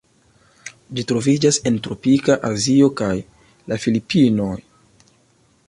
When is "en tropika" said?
1.71-2.37